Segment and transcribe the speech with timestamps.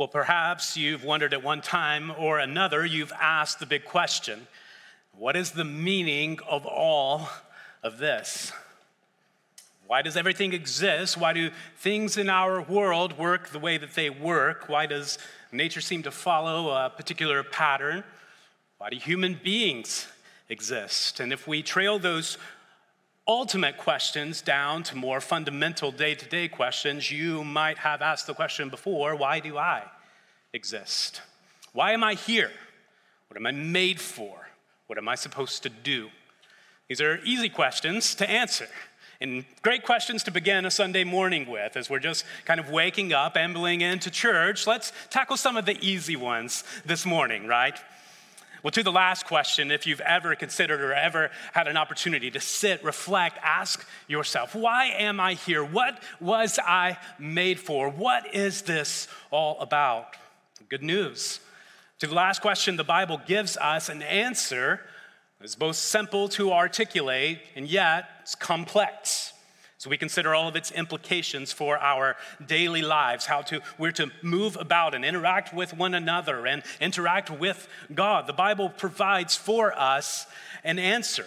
[0.00, 4.46] Well, perhaps you've wondered at one time or another, you've asked the big question
[5.12, 7.28] what is the meaning of all
[7.82, 8.50] of this?
[9.86, 11.18] Why does everything exist?
[11.18, 14.70] Why do things in our world work the way that they work?
[14.70, 15.18] Why does
[15.52, 18.02] nature seem to follow a particular pattern?
[18.78, 20.08] Why do human beings
[20.48, 21.20] exist?
[21.20, 22.38] And if we trail those
[23.26, 28.34] ultimate questions down to more fundamental day to day questions, you might have asked the
[28.34, 29.84] question before why do I
[30.52, 31.22] exist?
[31.72, 32.50] Why am I here?
[33.28, 34.48] What am I made for?
[34.86, 36.08] What am I supposed to do?
[36.88, 38.66] These are easy questions to answer.
[39.20, 43.12] And great questions to begin a Sunday morning with as we're just kind of waking
[43.12, 44.66] up, ambling into church.
[44.66, 47.78] Let's tackle some of the easy ones this morning, right?
[48.62, 52.40] Well, to the last question, if you've ever considered or ever had an opportunity to
[52.40, 55.64] sit, reflect, ask yourself, why am I here?
[55.64, 57.88] What was I made for?
[57.88, 60.16] What is this all about?
[60.68, 61.40] Good news.
[62.00, 64.80] To the last question, the Bible gives us an answer
[65.42, 69.29] it's both simple to articulate and yet it's complex.
[69.80, 72.14] So we consider all of its implications for our
[72.46, 77.30] daily lives, how to, we're to move about and interact with one another and interact
[77.30, 78.26] with God.
[78.26, 80.26] The Bible provides for us
[80.64, 81.24] an answer.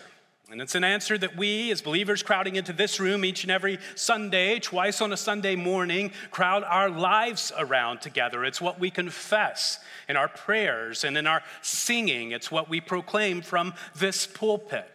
[0.51, 3.79] And it's an answer that we, as believers crowding into this room each and every
[3.95, 8.45] Sunday, twice on a Sunday morning, crowd our lives around together.
[8.45, 12.33] It's what we confess in our prayers and in our singing.
[12.33, 14.92] It's what we proclaim from this pulpit.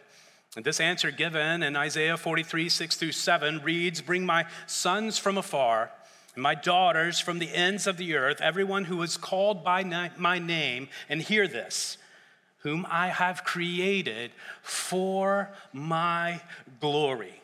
[0.55, 5.37] And this answer given in Isaiah 43, 6 through 7 reads Bring my sons from
[5.37, 5.91] afar
[6.33, 10.39] and my daughters from the ends of the earth, everyone who is called by my
[10.39, 11.97] name, and hear this
[12.63, 16.41] whom I have created for my
[16.81, 17.41] glory.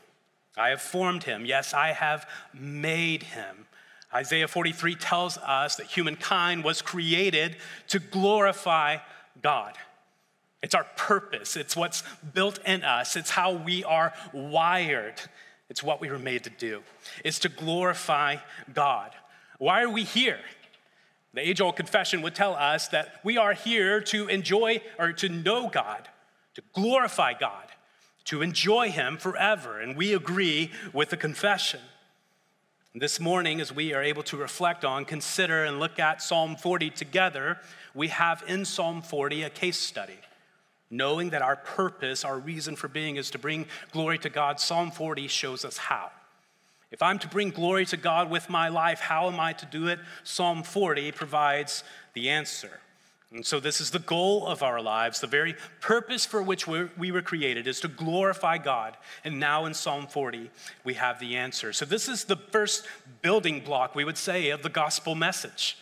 [0.57, 1.45] I have formed him.
[1.45, 3.65] Yes, I have made him.
[4.13, 7.57] Isaiah 43 tells us that humankind was created
[7.89, 8.97] to glorify
[9.41, 9.73] God.
[10.65, 12.01] It's our purpose, it's what's
[12.33, 15.21] built in us, it's how we are wired,
[15.69, 16.81] it's what we were made to do,
[17.23, 18.37] it's to glorify
[18.73, 19.11] God.
[19.59, 20.39] Why are we here?
[21.35, 25.29] The age old confession would tell us that we are here to enjoy or to
[25.29, 26.09] know God,
[26.55, 27.67] to glorify God,
[28.23, 29.79] to enjoy Him forever.
[29.79, 31.81] And we agree with the confession.
[32.95, 36.89] This morning, as we are able to reflect on, consider, and look at Psalm 40
[36.89, 37.59] together,
[37.93, 40.17] we have in Psalm 40 a case study.
[40.91, 44.91] Knowing that our purpose, our reason for being is to bring glory to God, Psalm
[44.91, 46.11] 40 shows us how.
[46.91, 49.87] If I'm to bring glory to God with my life, how am I to do
[49.87, 49.99] it?
[50.23, 52.79] Psalm 40 provides the answer.
[53.31, 55.19] And so, this is the goal of our lives.
[55.19, 58.95] The very purpose for which we were created is to glorify God.
[59.25, 60.49] And now in Psalm 40,
[60.85, 61.73] we have the answer.
[61.73, 62.85] So, this is the first
[63.21, 65.77] building block, we would say, of the gospel message.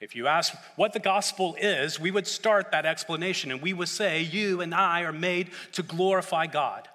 [0.00, 3.88] If you ask what the gospel is, we would start that explanation and we would
[3.88, 6.88] say, You and I are made to glorify God.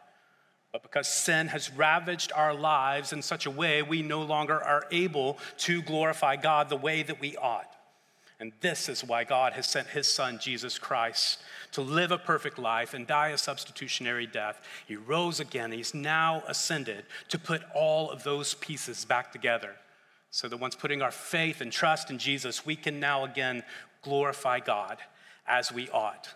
[0.71, 4.85] But because sin has ravaged our lives in such a way, we no longer are
[4.91, 7.71] able to glorify God the way that we ought.
[8.39, 11.39] And this is why God has sent his son, Jesus Christ,
[11.71, 14.61] to live a perfect life and die a substitutionary death.
[14.85, 15.71] He rose again.
[15.71, 19.75] He's now ascended to put all of those pieces back together.
[20.31, 23.63] So that once putting our faith and trust in Jesus, we can now again
[24.01, 24.97] glorify God
[25.47, 26.33] as we ought.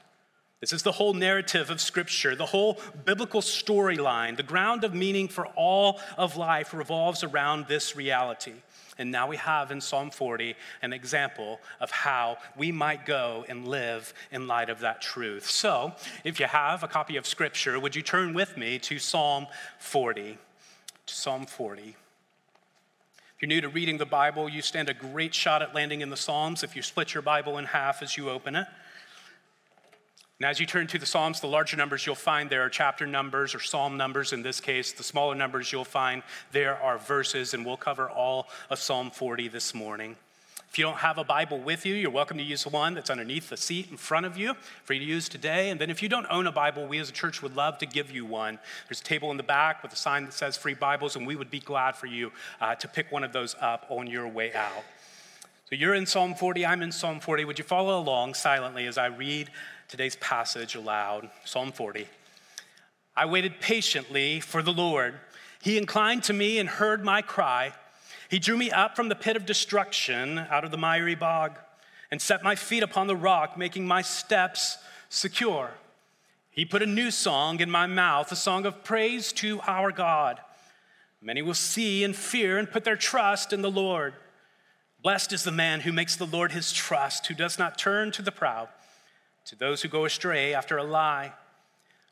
[0.60, 4.36] This is the whole narrative of Scripture, the whole biblical storyline.
[4.36, 8.54] The ground of meaning for all of life revolves around this reality.
[8.98, 13.66] And now we have in Psalm 40 an example of how we might go and
[13.66, 15.50] live in light of that truth.
[15.50, 15.94] So,
[16.26, 19.48] if you have a copy of Scripture, would you turn with me to Psalm
[19.80, 20.38] 40?
[21.06, 21.96] To Psalm 40.
[23.40, 26.10] If you're new to reading the Bible, you stand a great shot at landing in
[26.10, 28.68] the Psalms if you split your Bible in half as you open it.
[30.42, 33.08] And as you turn to the Psalms, the larger numbers you'll find there are chapter
[33.08, 34.92] numbers or psalm numbers in this case.
[34.92, 39.48] The smaller numbers you'll find there are verses, and we'll cover all of Psalm 40
[39.48, 40.18] this morning.
[40.70, 43.10] If you don't have a Bible with you, you're welcome to use the one that's
[43.10, 45.70] underneath the seat in front of you for you to use today.
[45.70, 47.86] And then if you don't own a Bible, we as a church would love to
[47.86, 48.60] give you one.
[48.88, 51.36] There's a table in the back with a sign that says free Bibles, and we
[51.36, 52.32] would be glad for you
[52.62, 54.84] uh, to pick one of those up on your way out.
[55.70, 57.46] So you're in Psalm 40, I'm in Psalm 40.
[57.46, 59.50] Would you follow along silently as I read
[59.90, 62.08] today's passage aloud Psalm 40.
[63.18, 65.16] I waited patiently for the Lord.
[65.64, 67.74] He inclined to me and heard my cry.
[68.30, 71.58] He drew me up from the pit of destruction, out of the miry bog,
[72.12, 74.78] and set my feet upon the rock, making my steps
[75.10, 75.72] secure.
[76.52, 80.40] He put a new song in my mouth, a song of praise to our God.
[81.22, 84.14] Many will see and fear and put their trust in the Lord.
[85.02, 88.22] Blessed is the man who makes the Lord his trust, who does not turn to
[88.22, 88.70] the proud,
[89.46, 91.34] to those who go astray after a lie.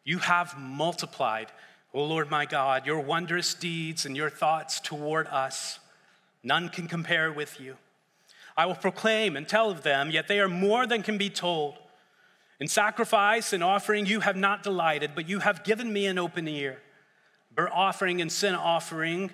[0.03, 1.51] You have multiplied,
[1.93, 5.79] O Lord my God, your wondrous deeds and your thoughts toward us.
[6.47, 7.75] None can compare with you.
[8.55, 11.77] I will proclaim and tell of them, yet they are more than can be told.
[12.61, 16.47] In sacrifice and offering you have not delighted, but you have given me an open
[16.47, 16.77] ear.
[17.53, 19.29] Burnt offering and sin offering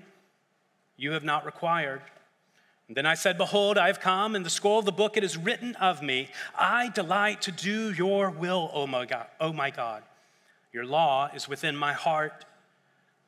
[0.98, 2.02] you have not required.
[2.88, 5.24] And then I said, Behold, I have come, in the scroll of the book it
[5.24, 9.28] is written of me, I delight to do your will, O my God.
[9.40, 10.02] O my God.
[10.72, 12.44] Your law is within my heart.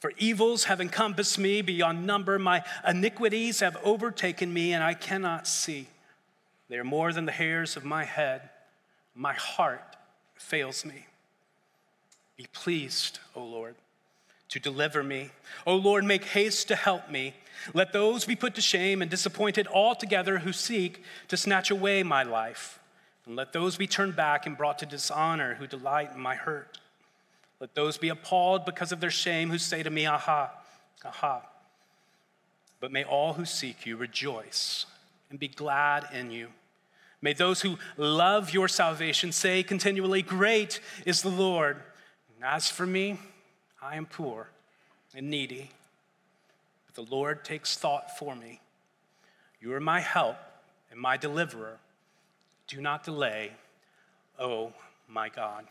[0.00, 2.38] For evils have encompassed me beyond number.
[2.38, 5.88] My iniquities have overtaken me, and I cannot see.
[6.68, 8.50] They are more than the hairs of my head.
[9.14, 9.96] My heart
[10.34, 11.06] fails me.
[12.36, 13.76] Be pleased, O Lord,
[14.50, 15.30] to deliver me.
[15.66, 17.34] O Lord, make haste to help me.
[17.72, 22.22] Let those be put to shame and disappointed altogether who seek to snatch away my
[22.22, 22.78] life.
[23.24, 26.78] And let those be turned back and brought to dishonor who delight in my hurt.
[27.60, 30.50] Let those be appalled because of their shame who say to me, Aha,
[31.04, 31.42] aha.
[32.80, 34.86] But may all who seek you rejoice
[35.30, 36.48] and be glad in you.
[37.22, 41.78] May those who love your salvation say continually, Great is the Lord.
[42.42, 43.18] As for me,
[43.82, 44.48] I am poor
[45.14, 45.70] and needy,
[46.86, 48.60] but the Lord takes thought for me.
[49.60, 50.36] You are my help
[50.90, 51.78] and my deliverer.
[52.68, 53.52] Do not delay,
[54.38, 54.72] oh
[55.08, 55.64] my God.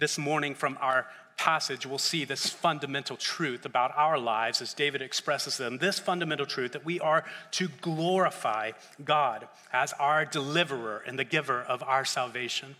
[0.00, 1.04] This morning, from our
[1.36, 5.76] passage, we'll see this fundamental truth about our lives as David expresses them.
[5.76, 8.70] This fundamental truth that we are to glorify
[9.04, 12.76] God as our deliverer and the giver of our salvation.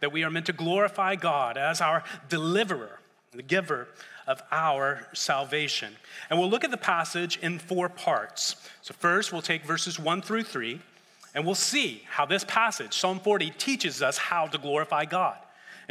[0.00, 3.00] That we are meant to glorify God as our deliverer,
[3.34, 3.88] the giver
[4.26, 5.94] of our salvation.
[6.30, 8.56] And we'll look at the passage in four parts.
[8.80, 10.80] So, first, we'll take verses one through three,
[11.34, 15.36] and we'll see how this passage, Psalm 40, teaches us how to glorify God.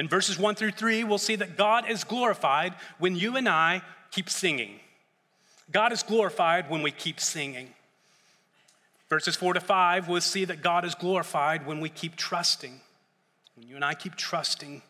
[0.01, 3.83] In verses 1 through 3, we'll see that God is glorified when you and I
[4.09, 4.80] keep singing.
[5.71, 7.68] God is glorified when we keep singing.
[9.12, 12.81] Verses 4 to 5, we'll see that God is glorified when we keep trusting.
[13.56, 14.81] When you and I keep trusting.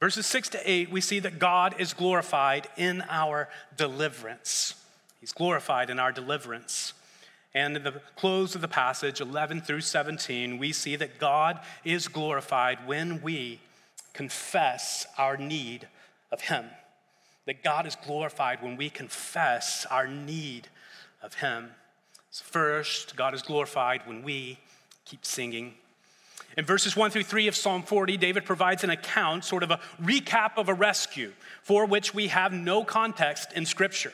[0.00, 4.74] Verses 6 to 8, we see that God is glorified in our deliverance.
[5.20, 6.92] He's glorified in our deliverance.
[7.54, 12.08] And in the close of the passage, 11 through 17, we see that God is
[12.08, 13.60] glorified when we
[14.14, 15.88] confess our need
[16.32, 16.64] of Him.
[17.46, 20.68] That God is glorified when we confess our need
[21.22, 21.72] of Him.
[22.30, 24.58] So first, God is glorified when we
[25.04, 25.74] keep singing.
[26.56, 29.80] In verses 1 through 3 of Psalm 40, David provides an account, sort of a
[30.00, 31.32] recap of a rescue,
[31.62, 34.12] for which we have no context in Scripture.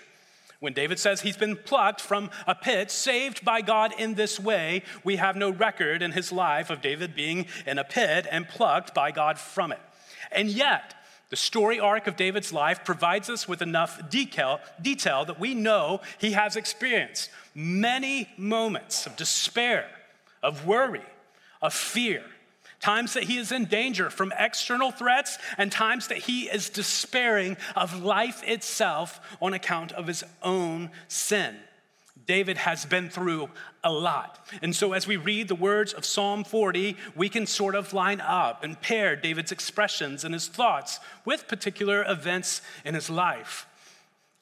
[0.61, 4.83] When David says he's been plucked from a pit, saved by God in this way,
[5.05, 8.95] we have no record in his life of David being in a pit and plucked
[8.95, 9.81] by God from it.
[10.33, 10.95] And yet,
[11.31, 16.01] the story arc of David's life provides us with enough detail, detail that we know
[16.19, 19.87] he has experienced many moments of despair,
[20.43, 21.05] of worry,
[21.63, 22.25] of fear,
[22.81, 27.57] times that he is in danger from external threats, and times that he is despairing
[27.77, 31.57] of life itself on account of his own sin.
[32.31, 33.51] David has been through
[33.83, 34.47] a lot.
[34.63, 38.21] And so, as we read the words of Psalm 40, we can sort of line
[38.21, 43.67] up and pair David's expressions and his thoughts with particular events in his life.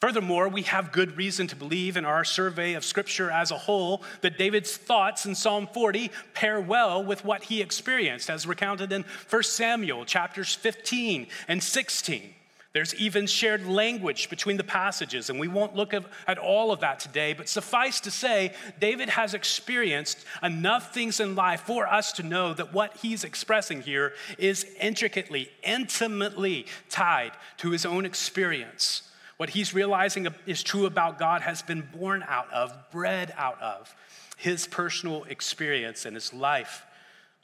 [0.02, 4.02] Furthermore, we have good reason to believe in our survey of Scripture as a whole
[4.20, 9.06] that David's thoughts in Psalm 40 pair well with what he experienced, as recounted in
[9.30, 12.34] 1 Samuel chapters 15 and 16.
[12.78, 17.00] There's even shared language between the passages, and we won't look at all of that
[17.00, 22.22] today, but suffice to say, David has experienced enough things in life for us to
[22.22, 29.10] know that what he's expressing here is intricately, intimately tied to his own experience.
[29.38, 33.92] What he's realizing is true about God has been born out of, bred out of
[34.36, 36.84] his personal experience and his life.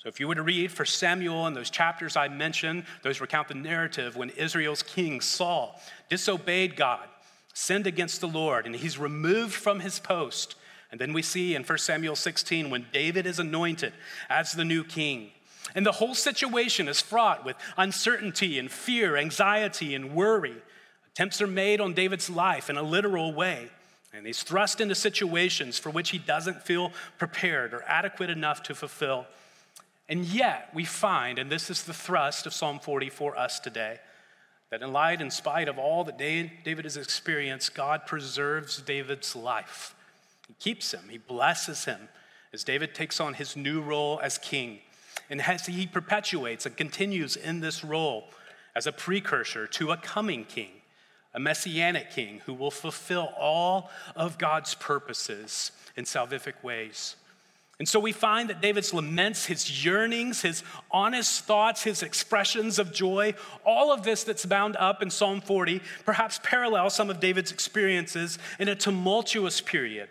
[0.04, 3.48] So if you were to read for Samuel and those chapters I mentioned, those recount
[3.48, 5.80] the narrative when Israel's king Saul
[6.10, 7.08] disobeyed God
[7.54, 10.56] sinned against the Lord, and he's removed from his post.
[10.92, 13.94] And then we see in 1 Samuel 16 when David is anointed
[14.28, 15.30] as the new king.
[15.74, 20.56] And the whole situation is fraught with uncertainty and fear, anxiety and worry.
[21.14, 23.70] Attempts are made on David's life in a literal way.
[24.12, 28.74] And he's thrust into situations for which he doesn't feel prepared or adequate enough to
[28.74, 29.26] fulfill.
[30.08, 34.00] And yet, we find, and this is the thrust of Psalm 40 for us today,
[34.70, 39.94] that in light, in spite of all that David has experienced, God preserves David's life.
[40.48, 42.08] He keeps him, he blesses him
[42.52, 44.78] as David takes on his new role as king.
[45.30, 48.24] And as he perpetuates and continues in this role
[48.76, 50.70] as a precursor to a coming king
[51.34, 57.16] a messianic king who will fulfill all of God's purposes in salvific ways.
[57.78, 60.62] And so we find that David's laments, his yearnings, his
[60.92, 65.80] honest thoughts, his expressions of joy, all of this that's bound up in Psalm 40
[66.04, 70.08] perhaps parallel some of David's experiences in a tumultuous period.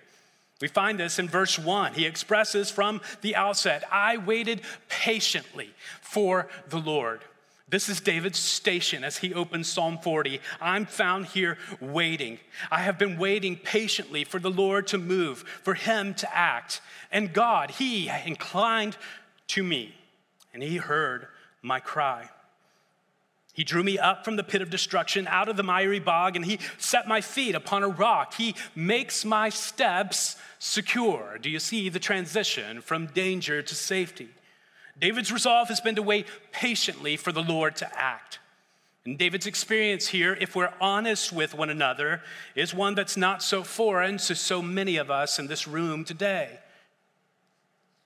[0.61, 1.93] We find this in verse 1.
[1.93, 5.69] He expresses from the outset, I waited patiently
[6.01, 7.21] for the Lord.
[7.73, 10.39] This is David's station as he opens Psalm 40.
[10.61, 12.37] I'm found here waiting.
[12.69, 16.81] I have been waiting patiently for the Lord to move, for him to act.
[17.11, 18.95] And God, he inclined
[19.47, 19.95] to me,
[20.53, 21.25] and he heard
[21.63, 22.29] my cry.
[23.53, 26.45] He drew me up from the pit of destruction, out of the miry bog, and
[26.45, 28.35] he set my feet upon a rock.
[28.35, 31.39] He makes my steps secure.
[31.41, 34.29] Do you see the transition from danger to safety?
[35.03, 38.39] David's resolve has been to wait patiently for the Lord to act.
[39.03, 42.21] And David's experience here, if we're honest with one another,
[42.55, 46.57] is one that's not so foreign to so many of us in this room today.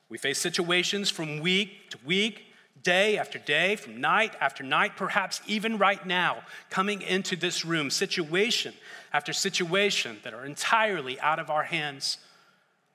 [0.10, 2.48] We face situations from week to week,
[2.82, 7.92] day after day, from night after night, perhaps even right now, coming into this room,
[7.92, 8.74] situation
[9.14, 12.18] after situation that are entirely out of our hands.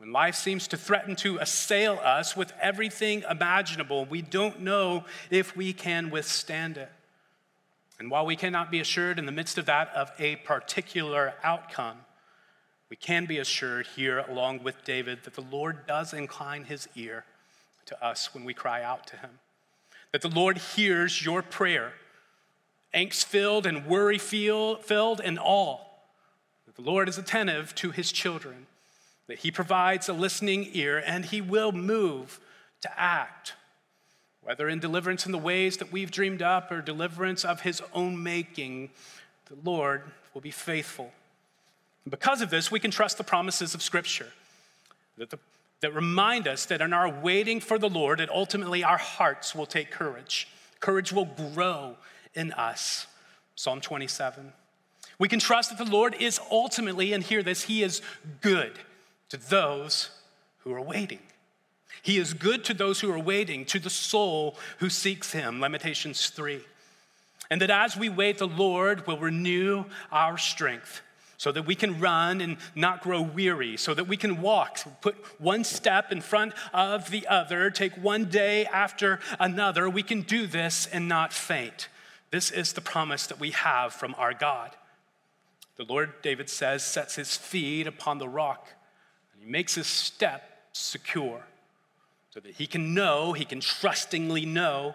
[0.03, 5.57] When life seems to threaten to assail us with everything imaginable, we don't know if
[5.57, 6.91] we can withstand it.
[8.01, 11.99] And while we cannot be assured in the midst of that of a particular outcome,
[12.91, 17.25] we can be assured here, along with David, that the Lord does incline his ear
[17.87, 19.39] to us when we cry out to him.
[20.11, 21.93] That the Lord hears your prayer,
[22.93, 26.09] angst filled and worry filled and all.
[26.67, 28.67] That the Lord is attentive to his children
[29.27, 32.41] that He provides a listening ear and He will move
[32.83, 33.55] to act,
[34.43, 38.23] whether in deliverance in the ways that we've dreamed up or deliverance of His own
[38.23, 38.91] making.
[39.47, 40.03] The Lord
[40.35, 41.13] will be faithful.
[42.05, 44.33] And because of this, we can trust the promises of Scripture
[45.19, 45.39] that, the,
[45.81, 49.67] that remind us that in our waiting for the Lord, that ultimately our hearts will
[49.67, 50.49] take courage.
[50.81, 51.97] Courage will grow
[52.35, 53.07] in us.
[53.55, 54.53] Psalm 27.
[55.19, 58.03] We can trust that the Lord is ultimately, and hear this, He is
[58.41, 58.79] good
[59.33, 60.11] to those
[60.59, 61.19] who are waiting.
[62.03, 65.59] He is good to those who are waiting, to the soul who seeks him.
[65.59, 66.61] Lamentations 3.
[67.51, 71.01] And that as we wait, the Lord will renew our strength
[71.39, 75.17] so that we can run and not grow weary, so that we can walk, put
[75.41, 79.89] one step in front of the other, take one day after another.
[79.89, 81.89] We can do this and not faint.
[82.31, 84.77] This is the promise that we have from our God.
[85.77, 88.69] The Lord, David says, sets his feet upon the rock.
[89.43, 91.43] He makes his step secure
[92.31, 94.95] so that he can know, he can trustingly know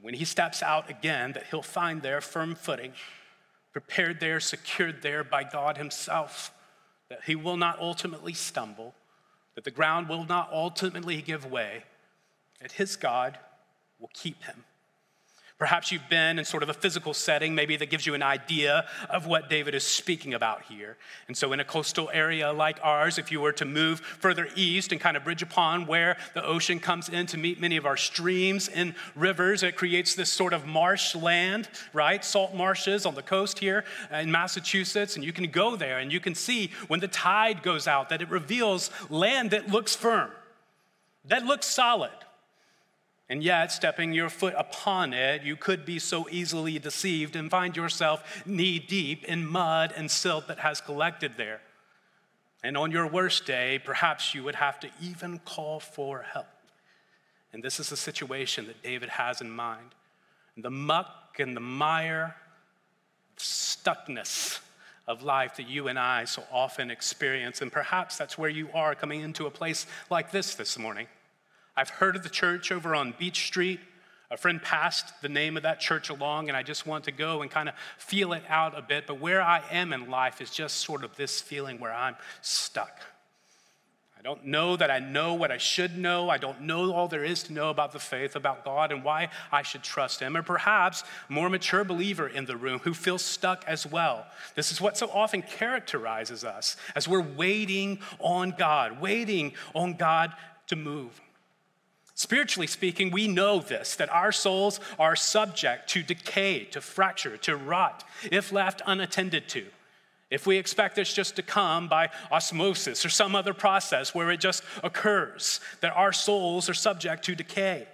[0.00, 2.92] when he steps out again that he'll find there firm footing,
[3.72, 6.52] prepared there, secured there by God himself,
[7.08, 8.94] that he will not ultimately stumble,
[9.54, 11.84] that the ground will not ultimately give way,
[12.60, 13.38] that his God
[13.98, 14.64] will keep him.
[15.58, 18.86] Perhaps you've been in sort of a physical setting, maybe that gives you an idea
[19.10, 20.96] of what David is speaking about here.
[21.26, 24.92] And so, in a coastal area like ours, if you were to move further east
[24.92, 27.96] and kind of bridge upon where the ocean comes in to meet many of our
[27.96, 32.24] streams and rivers, it creates this sort of marshland, right?
[32.24, 35.16] Salt marshes on the coast here in Massachusetts.
[35.16, 38.22] And you can go there and you can see when the tide goes out that
[38.22, 40.30] it reveals land that looks firm,
[41.24, 42.12] that looks solid
[43.30, 47.76] and yet, stepping your foot upon it, you could be so easily deceived and find
[47.76, 51.60] yourself knee deep in mud and silt that has collected there.
[52.64, 56.46] And on your worst day, perhaps you would have to even call for help.
[57.52, 59.94] And this is the situation that David has in mind.
[60.56, 62.34] The muck and the mire,
[63.36, 64.60] stuckness
[65.06, 67.60] of life that you and I so often experience.
[67.60, 71.06] And perhaps that's where you are coming into a place like this this morning.
[71.78, 73.78] I've heard of the church over on Beach Street
[74.30, 77.40] A friend passed the name of that church along, and I just want to go
[77.40, 79.06] and kind of feel it out a bit.
[79.06, 83.00] But where I am in life is just sort of this feeling where I'm stuck.
[84.18, 86.28] I don't know that I know what I should know.
[86.28, 89.28] I don't know all there is to know about the faith, about God, and why
[89.52, 90.36] I should trust Him.
[90.36, 94.26] Or perhaps more mature believer in the room who feels stuck as well.
[94.56, 100.32] This is what so often characterizes us as we're waiting on God, waiting on God
[100.66, 101.18] to move.
[102.18, 107.54] Spiritually speaking, we know this that our souls are subject to decay, to fracture, to
[107.54, 109.64] rot, if left unattended to.
[110.28, 114.40] If we expect this just to come by osmosis or some other process where it
[114.40, 117.86] just occurs, that our souls are subject to decay.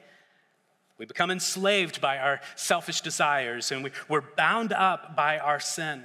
[0.97, 6.02] We become enslaved by our selfish desires and we, we're bound up by our sin.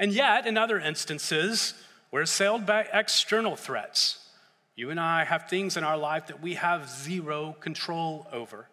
[0.00, 1.74] And yet, in other instances,
[2.10, 4.25] we're assailed by external threats.
[4.76, 8.68] You and I have things in our life that we have zero control over.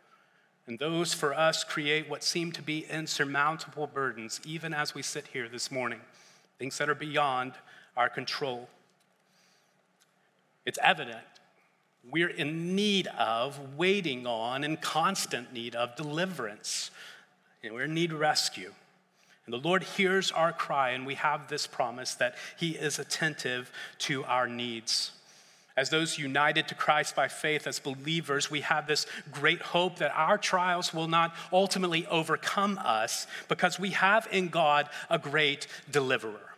[0.67, 5.27] And those for us create what seem to be insurmountable burdens, even as we sit
[5.27, 6.01] here this morning
[6.59, 7.53] things that are beyond
[7.97, 8.69] our control.
[10.65, 11.19] It's evident
[12.09, 16.91] we're in need of, waiting on, in constant need of deliverance.
[17.63, 18.73] And we're in need of rescue.
[19.45, 23.71] And the Lord hears our cry, and we have this promise that He is attentive
[23.99, 25.11] to our needs.
[25.75, 30.13] As those united to Christ by faith, as believers, we have this great hope that
[30.15, 36.53] our trials will not ultimately overcome us because we have in God a great deliverer.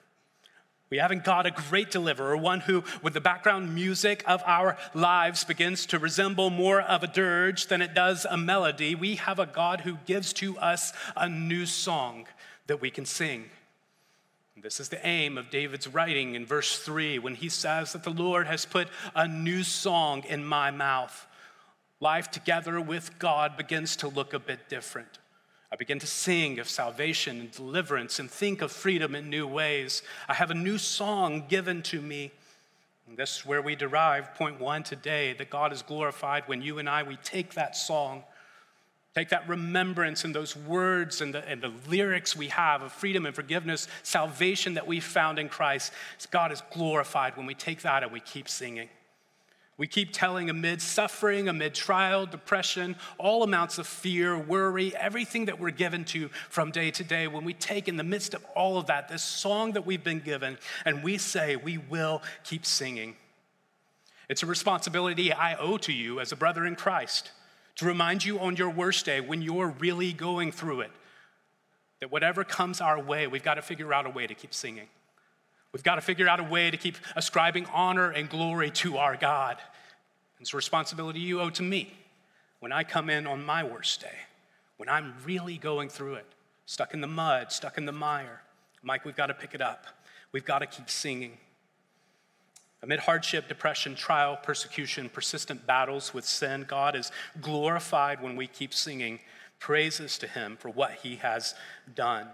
[0.90, 4.78] We have in God a great deliverer, one who, with the background music of our
[4.94, 8.96] lives, begins to resemble more of a dirge than it does a melody.
[8.96, 12.28] We have a God who gives to us a new song
[12.68, 13.46] that we can sing.
[14.62, 18.10] This is the aim of David's writing in verse 3 when he says that the
[18.10, 21.28] Lord has put a new song in my mouth.
[22.00, 25.20] Life together with God begins to look a bit different.
[25.74, 30.04] I begin to sing of salvation and deliverance and think of freedom in new ways.
[30.30, 32.32] I have a new song given to me.
[33.10, 36.80] And this is where we derive point one today that God is glorified when you
[36.80, 38.24] and I, we take that song
[39.16, 43.26] Take that remembrance and those words and the, and the lyrics we have of freedom
[43.26, 45.94] and forgiveness, salvation that we found in Christ.
[46.32, 48.90] God is glorified when we take that and we keep singing.
[49.78, 55.60] We keep telling amid suffering, amid trial, depression, all amounts of fear, worry, everything that
[55.60, 58.78] we're given to from day to day, when we take in the midst of all
[58.78, 63.16] of that, this song that we've been given, and we say, we will keep singing.
[64.28, 67.32] It's a responsibility I owe to you as a brother in Christ
[67.76, 70.92] to remind you on your worst day when you're really going through it
[72.00, 74.88] that whatever comes our way, we've got to figure out a way to keep singing.
[75.72, 79.18] We've got to figure out a way to keep ascribing honor and glory to our
[79.18, 79.58] God.
[80.40, 81.94] It's a responsibility you owe to me
[82.60, 84.18] when I come in on my worst day,
[84.78, 86.26] when I'm really going through it,
[86.66, 88.42] stuck in the mud, stuck in the mire.
[88.84, 89.86] Mike, we've got to pick it up.
[90.32, 91.38] We've got to keep singing.
[92.86, 98.76] Amid hardship, depression, trial, persecution, persistent battles with sin, God is glorified when we keep
[98.76, 99.22] singing
[99.58, 101.56] praises to Him for what He has
[101.96, 102.28] done.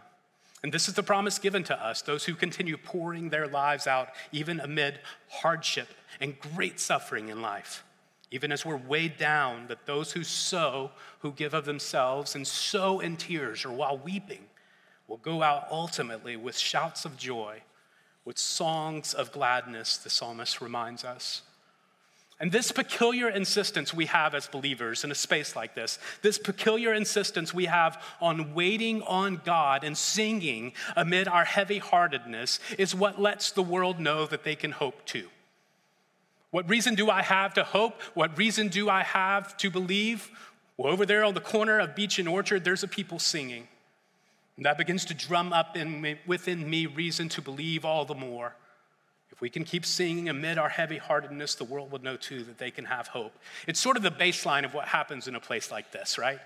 [0.61, 4.09] And this is the promise given to us, those who continue pouring their lives out
[4.33, 5.87] even amid hardship
[6.19, 7.85] and great suffering in life.
[8.29, 12.99] Even as we're weighed down, that those who sow, who give of themselves and sow
[12.99, 14.47] in tears or while weeping,
[15.07, 17.61] will go out ultimately with shouts of joy
[18.25, 21.41] with songs of gladness, the psalmist reminds us.
[22.39, 26.91] And this peculiar insistence we have as believers in a space like this, this peculiar
[26.91, 33.21] insistence we have on waiting on God and singing amid our heavy heartedness, is what
[33.21, 35.27] lets the world know that they can hope too.
[36.49, 38.01] What reason do I have to hope?
[38.15, 40.31] What reason do I have to believe?
[40.77, 43.67] Well, over there on the corner of Beach and Orchard, there's a people singing.
[44.62, 48.13] And that begins to drum up in me, within me reason to believe all the
[48.13, 48.54] more.
[49.32, 52.60] If we can keep singing amid our heavy heartedness, the world will know too that
[52.60, 53.34] they can have hope.
[53.65, 56.38] It's sort of the baseline of what happens in a place like this, right?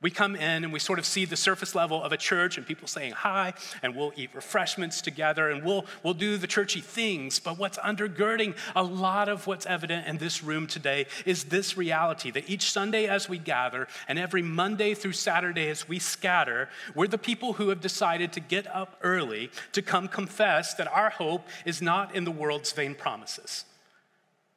[0.00, 2.64] We come in and we sort of see the surface level of a church and
[2.64, 7.40] people saying hi, and we'll eat refreshments together and we'll, we'll do the churchy things.
[7.40, 12.30] But what's undergirding a lot of what's evident in this room today is this reality
[12.30, 17.08] that each Sunday as we gather and every Monday through Saturday as we scatter, we're
[17.08, 21.44] the people who have decided to get up early to come confess that our hope
[21.64, 23.64] is not in the world's vain promises.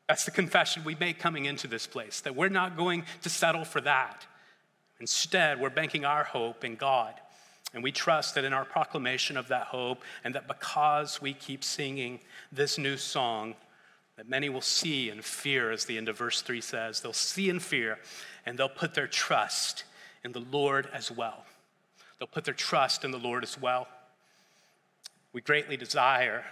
[0.08, 3.66] That's the confession we make coming into this place, that we're not going to settle
[3.66, 4.28] for that.
[5.02, 7.16] Instead, we're banking our hope in God.
[7.74, 11.64] And we trust that in our proclamation of that hope, and that because we keep
[11.64, 12.20] singing
[12.52, 13.56] this new song,
[14.18, 17.02] that many will see and fear, as the end of verse 3 says.
[17.02, 17.98] They'll see and fear,
[18.46, 19.86] and they'll put their trust
[20.24, 21.46] in the Lord as well.
[22.20, 23.88] They'll put their trust in the Lord as well.
[25.34, 26.44] We greatly desire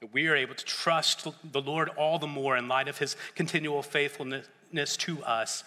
[0.00, 3.16] that we are able to trust the Lord all the more in light of his
[3.34, 5.64] continual faithfulness to us.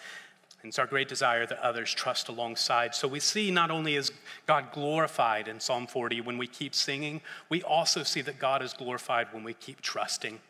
[0.68, 2.94] It's our great desire that others trust alongside.
[2.94, 4.10] So we see not only is
[4.46, 8.72] God glorified in Psalm 40 when we keep singing, we also see that God is
[8.72, 10.40] glorified when we keep trusting.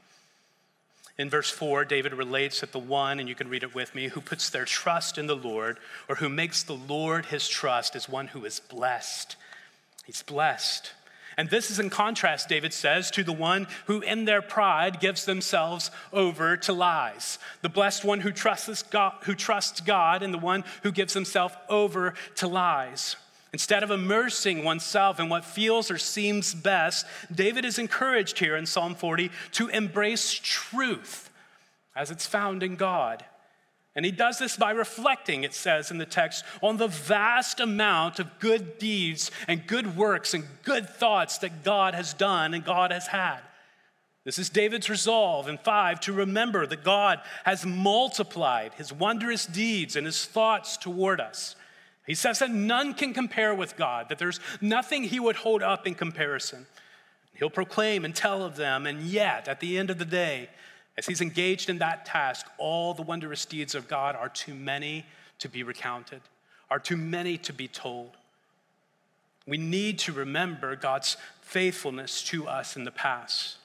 [1.19, 4.09] In verse 4, David relates that the one, and you can read it with me,
[4.09, 8.09] who puts their trust in the Lord or who makes the Lord his trust is
[8.09, 9.37] one who is blessed.
[10.05, 10.93] He's blessed.
[11.37, 15.27] And this is in contrast, David says, to the one who in their pride gives
[15.27, 17.39] themselves over to lies.
[17.61, 21.55] The blessed one who trusts God, who trusts God and the one who gives himself
[21.69, 23.17] over to lies.
[23.53, 28.67] Instead of immersing oneself in what feels or seems best, David is encouraged here in
[28.67, 31.31] Psalm 40 to embrace truth
[31.95, 33.25] as it's found in God.
[33.97, 38.19] And he does this by reflecting, it says in the text, on the vast amount
[38.19, 42.93] of good deeds and good works and good thoughts that God has done and God
[42.93, 43.41] has had.
[44.25, 49.97] This is David's resolve in five to remember that God has multiplied his wondrous deeds
[49.97, 51.57] and his thoughts toward us.
[52.07, 55.87] He says that none can compare with God, that there's nothing he would hold up
[55.87, 56.67] in comparison.
[57.35, 60.51] He'll proclaim and tell of them, and yet, at the end of the day,
[60.99, 65.05] as he's engaged in that task, all the wondrous deeds of God are too many
[65.39, 66.23] to be recounted,
[66.71, 68.17] are too many to be told.
[69.47, 73.59] We need to remember God's faithfulness to us in the past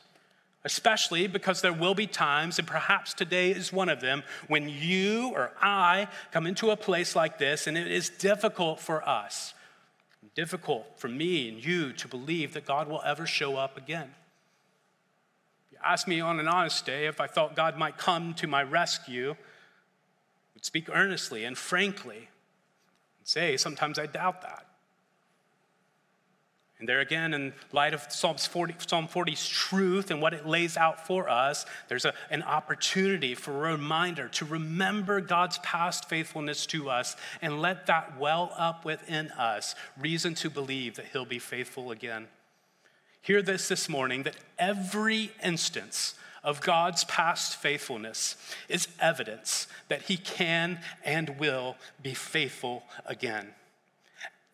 [0.63, 5.31] especially because there will be times, and perhaps today is one of them, when you
[5.33, 9.53] or I come into a place like this and it is difficult for us,
[10.35, 14.11] difficult for me and you to believe that God will ever show up again.
[15.81, 18.63] You ask me on an honest day if I thought God might come to my
[18.63, 19.35] rescue,
[20.53, 22.29] would speak earnestly and frankly
[23.19, 24.67] and say, sometimes I doubt that.
[26.79, 30.77] And there again, in light of Psalms 40, Psalm 40's truth and what it lays
[30.77, 36.65] out for us, there's a, an opportunity for a reminder to remember God's past faithfulness
[36.67, 41.37] to us and let that well up within us reason to believe that He'll be
[41.37, 42.27] faithful again.
[43.21, 48.35] Hear this this morning that every instance of God's past faithfulness
[48.67, 53.49] is evidence that He can and will be faithful again.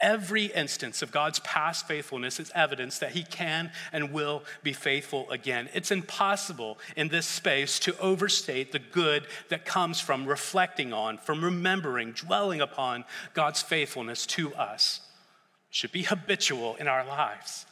[0.02, 5.32] Every instance of God's past faithfulness is evidence that He can and will be faithful
[5.32, 5.70] again.
[5.74, 11.42] It's impossible in this space to overstate the good that comes from reflecting on, from
[11.42, 15.00] remembering, dwelling upon God's faithfulness to us.
[15.70, 17.66] It should be habitual in our lives.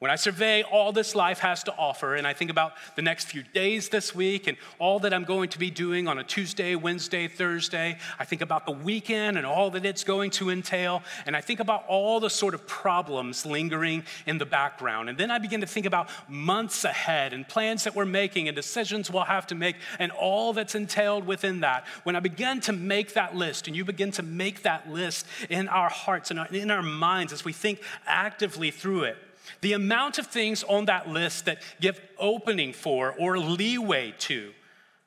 [0.00, 3.26] When I survey all this life has to offer, and I think about the next
[3.26, 6.74] few days this week and all that I'm going to be doing on a Tuesday,
[6.74, 11.36] Wednesday, Thursday, I think about the weekend and all that it's going to entail, and
[11.36, 15.10] I think about all the sort of problems lingering in the background.
[15.10, 18.56] And then I begin to think about months ahead and plans that we're making and
[18.56, 21.84] decisions we'll have to make and all that's entailed within that.
[22.04, 25.68] When I begin to make that list, and you begin to make that list in
[25.68, 29.18] our hearts and in our minds as we think actively through it,
[29.60, 34.52] the amount of things on that list that give opening for or leeway to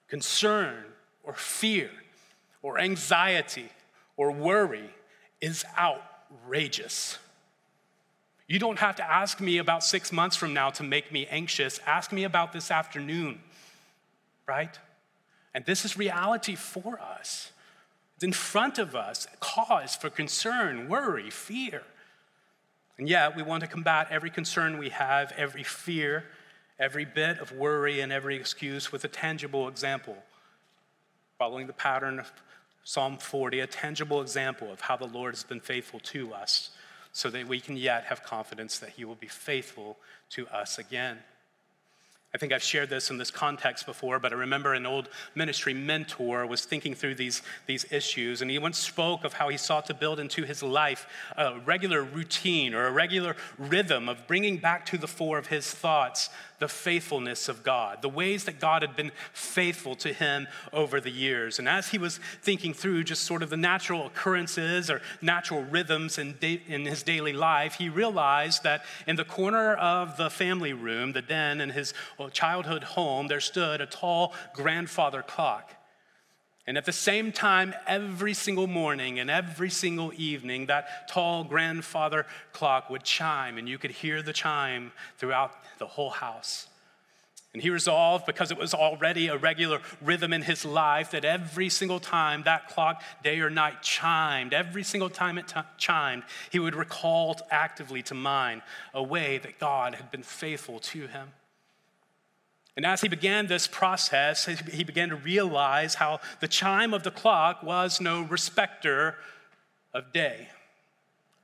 [0.08, 0.84] concern
[1.24, 1.90] or fear
[2.62, 3.70] or anxiety
[4.18, 4.90] or worry
[5.42, 7.18] is outrageous.
[8.48, 11.80] You don't have to ask me about six months from now to make me anxious.
[11.86, 13.42] Ask me about this afternoon,
[14.48, 14.78] right?
[15.54, 17.52] And this is reality for us.
[18.16, 21.84] It's in front of us, cause for concern, worry, fear.
[22.98, 26.26] And yet, we want to combat every concern we have, every fear,
[26.78, 30.18] every bit of worry, and every excuse with a tangible example.
[31.40, 32.32] Following the pattern of
[32.84, 36.72] Psalm 40, a tangible example of how the Lord has been faithful to us,
[37.12, 39.98] so that we can yet have confidence that He will be faithful
[40.32, 41.20] to us again.
[42.36, 45.74] I think I've shared this in this context before, but I remember an old ministry
[45.74, 49.86] mentor was thinking through these, these issues, and he once spoke of how he sought
[49.86, 51.06] to build into his life
[51.38, 55.70] a regular routine or a regular rhythm of bringing back to the fore of his
[55.70, 56.32] thoughts
[56.64, 61.10] the faithfulness of God, the ways that God had been faithful to him over the
[61.10, 61.60] years.
[61.60, 66.18] And as he was thinking through just sort of the natural occurrences or natural rhythms
[66.18, 70.72] in, da- in his daily life, he realized that in the corner of the family
[70.72, 71.94] room, the den in his
[72.32, 75.74] childhood home, there stood a tall grandfather clock.
[76.66, 82.26] And at the same time, every single morning and every single evening, that tall grandfather
[82.54, 86.68] clock would chime, and you could hear the chime throughout the whole house.
[87.54, 91.70] And he resolved, because it was already a regular rhythm in his life, that every
[91.70, 96.60] single time that clock, day or night, chimed, every single time it t- chimed, he
[96.60, 98.62] would recall actively to mind
[98.94, 101.28] a way that God had been faithful to him.
[102.76, 107.12] And as he began this process, he began to realize how the chime of the
[107.12, 109.16] clock was no respecter
[109.94, 110.48] of day,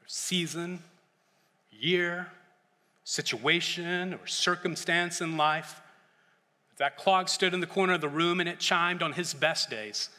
[0.01, 0.81] or season,
[1.71, 2.31] year,
[3.03, 5.81] situation, or circumstance in life.
[6.77, 9.69] That clock stood in the corner of the room and it chimed on his best
[9.69, 10.09] days.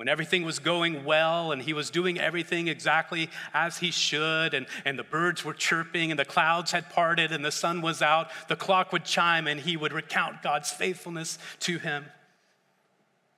[0.00, 4.66] When everything was going well and he was doing everything exactly as he should, and,
[4.86, 8.30] and the birds were chirping and the clouds had parted and the sun was out,
[8.48, 12.06] the clock would chime and he would recount God's faithfulness to him.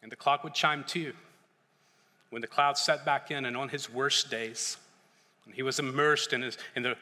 [0.05, 1.15] And the clock would chime too
[2.31, 4.77] when the clouds set back in and on his worst days.
[5.47, 6.95] And he was immersed in, his, in the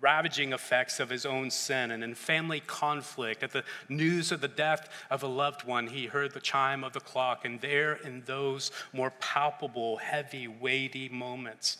[0.00, 3.42] ravaging effects of his own sin and in family conflict.
[3.42, 6.92] At the news of the death of a loved one, he heard the chime of
[6.92, 11.78] the clock, and there in those more palpable, heavy, weighty moments,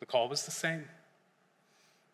[0.00, 0.84] the call was the same.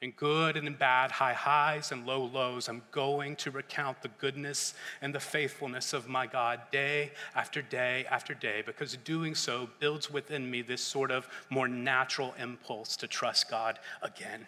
[0.00, 4.10] In good and in bad, high highs and low lows, I'm going to recount the
[4.18, 9.68] goodness and the faithfulness of my God day after day after day, because doing so
[9.78, 14.46] builds within me this sort of more natural impulse to trust God again.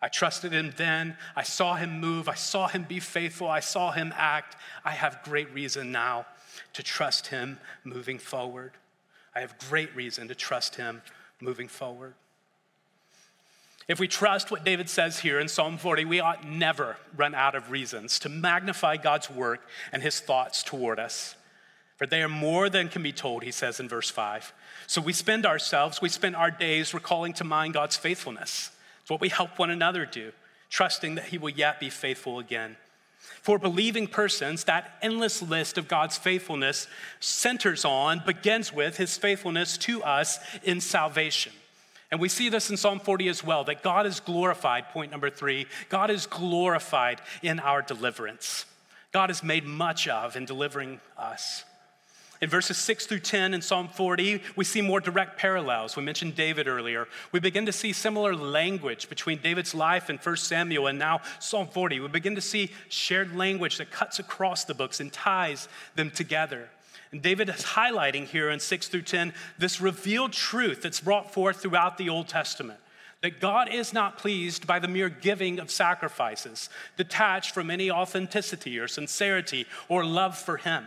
[0.00, 1.16] I trusted him then.
[1.34, 2.28] I saw him move.
[2.28, 3.48] I saw him be faithful.
[3.48, 4.56] I saw him act.
[4.84, 6.26] I have great reason now
[6.74, 8.72] to trust him moving forward.
[9.34, 11.02] I have great reason to trust him
[11.40, 12.14] moving forward.
[13.88, 17.54] If we trust what David says here in Psalm 40, we ought never run out
[17.54, 21.34] of reasons to magnify God's work and his thoughts toward us.
[21.96, 24.52] For they are more than can be told, he says in verse 5.
[24.86, 28.70] So we spend ourselves, we spend our days recalling to mind God's faithfulness
[29.08, 30.32] it's what we help one another do,
[30.68, 32.76] trusting that He will yet be faithful again.
[33.40, 36.86] For believing persons, that endless list of God's faithfulness
[37.18, 41.52] centers on, begins with His faithfulness to us in salvation.
[42.10, 45.30] And we see this in Psalm 40 as well that God is glorified, point number
[45.30, 45.64] three.
[45.88, 48.66] God is glorified in our deliverance.
[49.12, 51.64] God is made much of in delivering us.
[52.40, 55.96] In verses 6 through 10 in Psalm 40, we see more direct parallels.
[55.96, 57.08] We mentioned David earlier.
[57.32, 61.66] We begin to see similar language between David's life in 1 Samuel and now Psalm
[61.66, 61.98] 40.
[61.98, 66.68] We begin to see shared language that cuts across the books and ties them together.
[67.10, 71.60] And David is highlighting here in 6 through 10 this revealed truth that's brought forth
[71.60, 72.78] throughout the Old Testament
[73.20, 78.78] that God is not pleased by the mere giving of sacrifices, detached from any authenticity
[78.78, 80.84] or sincerity or love for Him.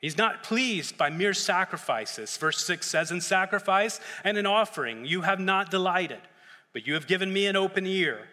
[0.00, 2.36] He's not pleased by mere sacrifices.
[2.36, 6.20] Verse 6 says, In sacrifice and in offering you have not delighted,
[6.72, 8.28] but you have given me an open ear.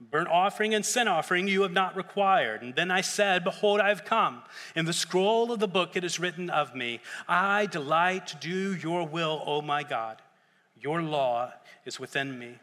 [0.00, 2.62] Burnt offering and sin offering you have not required.
[2.62, 4.42] And then I said, Behold, I have come.
[4.74, 8.74] In the scroll of the book it is written of me, I delight to do
[8.74, 10.22] your will, O my God.
[10.80, 11.52] Your law
[11.84, 12.54] is within me.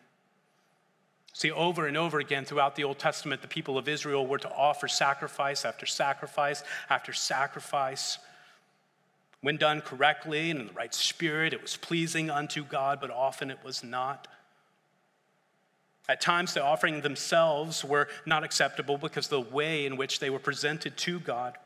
[1.34, 4.52] See, over and over again throughout the Old Testament, the people of Israel were to
[4.52, 8.18] offer sacrifice after sacrifice after sacrifice
[9.42, 13.52] when done correctly and in the right spirit, it was pleasing unto God, but often
[13.52, 14.28] it was not.
[16.10, 20.40] At times, the offering themselves were not acceptable because the way in which they were
[20.40, 21.58] presented to God.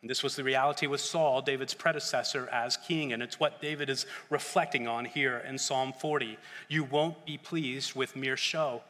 [0.00, 3.90] And this was the reality with Saul, David's predecessor as king, and it's what David
[3.90, 6.38] is reflecting on here in Psalm 40.
[6.68, 8.82] You won't be pleased with mere show.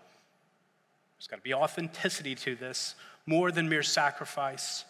[1.17, 4.85] There's got to be authenticity to this, more than mere sacrifice.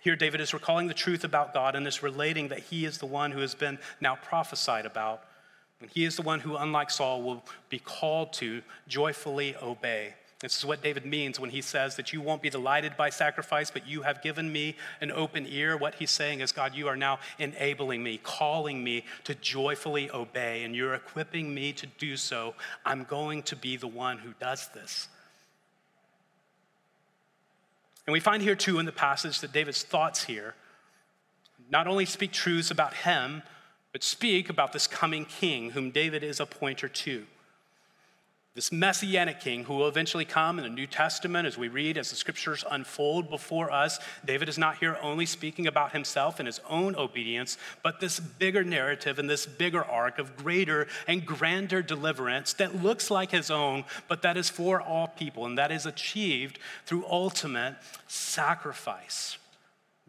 [0.00, 3.06] Here, David is recalling the truth about God and is relating that he is the
[3.06, 5.22] one who has been now prophesied about.
[5.80, 10.14] And he is the one who, unlike Saul, will be called to joyfully obey.
[10.40, 13.70] This is what David means when he says that you won't be delighted by sacrifice,
[13.70, 15.76] but you have given me an open ear.
[15.76, 20.64] What he's saying is, God, you are now enabling me, calling me to joyfully obey,
[20.64, 22.54] and you're equipping me to do so.
[22.86, 25.08] I'm going to be the one who does this.
[28.06, 30.54] And we find here, too, in the passage that David's thoughts here
[31.70, 33.42] not only speak truths about him,
[33.92, 37.26] but speak about this coming king whom David is a pointer to
[38.54, 42.10] this messianic king who will eventually come in the New Testament as we read, as
[42.10, 44.00] the scriptures unfold before us.
[44.24, 48.64] David is not here only speaking about himself and his own obedience, but this bigger
[48.64, 53.84] narrative and this bigger arc of greater and grander deliverance that looks like his own,
[54.08, 57.76] but that is for all people, and that is achieved through ultimate
[58.08, 59.38] sacrifice.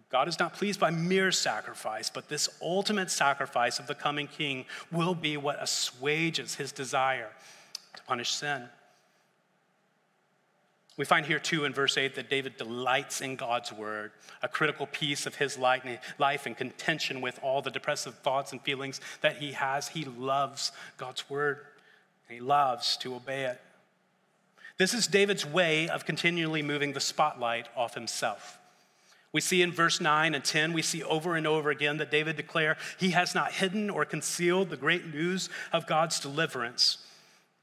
[0.10, 4.66] God is not pleased by mere sacrifice, but this ultimate sacrifice of the coming king
[4.92, 7.30] will be what assuages his desire
[7.96, 8.70] to punish sin.
[10.98, 14.12] We find here too in verse 8 that David delights in God's word,
[14.44, 19.02] a critical piece of his life in contention with all the depressive thoughts and feelings
[19.22, 19.88] that he has.
[19.88, 21.60] He loves God's word,
[22.28, 23.60] and he loves to obey it.
[24.78, 28.60] This is David's way of continually moving the spotlight off himself.
[29.32, 32.36] We see in verse 9 and 10, we see over and over again that David
[32.36, 36.98] declare he has not hidden or concealed the great news of God's deliverance.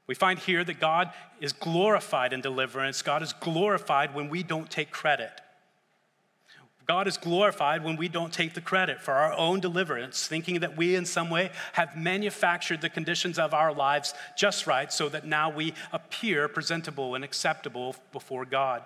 [0.09, 3.03] We find here that God is glorified in deliverance.
[3.03, 5.29] God is glorified when we don't take credit.
[6.87, 10.75] God is glorified when we don't take the credit for our own deliverance, thinking that
[10.75, 15.27] we in some way have manufactured the conditions of our lives just right so that
[15.27, 18.81] now we appear presentable and acceptable before God.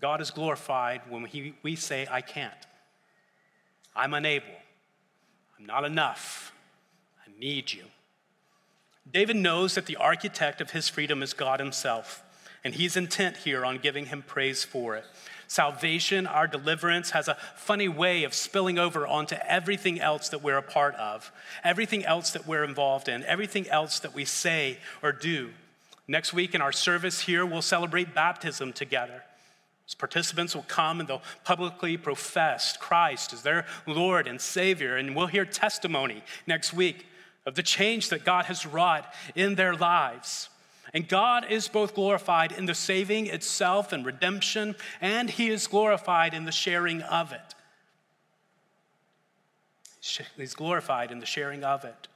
[0.00, 2.54] God is glorified when he, we say, I can't.
[3.94, 4.46] I'm unable.
[5.58, 6.54] I'm not enough.
[7.26, 7.84] I need you.
[9.10, 12.22] David knows that the architect of his freedom is God himself,
[12.64, 15.04] and he's intent here on giving him praise for it.
[15.48, 20.56] Salvation, our deliverance, has a funny way of spilling over onto everything else that we're
[20.56, 21.30] a part of,
[21.62, 25.50] everything else that we're involved in, everything else that we say or do.
[26.08, 29.24] Next week in our service here, we'll celebrate baptism together.
[29.86, 35.14] As participants will come and they'll publicly profess Christ as their Lord and Savior, and
[35.14, 37.06] we'll hear testimony next week
[37.46, 40.48] of the change that God has wrought in their lives.
[40.94, 46.34] And God is both glorified in the saving itself and redemption, and He is glorified
[46.34, 47.54] in the sharing of it.
[50.36, 52.08] He's glorified in the sharing of it.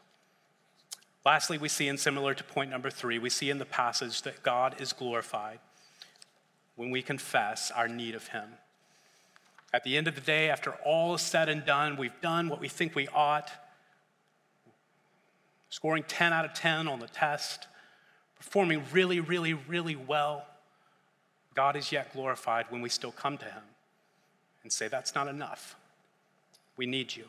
[1.25, 4.43] Lastly, we see, and similar to point number three, we see in the passage that
[4.43, 5.59] God is glorified
[6.77, 8.45] when we confess our need of Him.
[9.73, 12.61] At the end of the day, after all is said and done, we've done what
[12.61, 13.51] we think we ought
[15.77, 17.67] scoring 10 out of 10 on the test,
[18.39, 20.47] performing really, really, really well,
[21.55, 23.63] God is yet glorified when we still come to Him
[24.63, 25.77] and say, That's not enough.
[26.79, 27.25] We need you.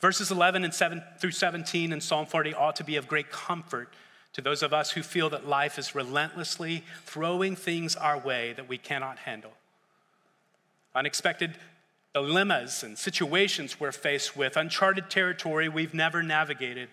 [0.00, 3.92] Verses 11 and 7 through 17 in Psalm 40 ought to be of great comfort
[4.34, 8.68] to those of us who feel that life is relentlessly throwing things our way that
[8.68, 9.54] we cannot handle.
[10.94, 11.56] Unexpected
[12.14, 16.88] dilemmas and situations we're faced with, uncharted territory we've never navigated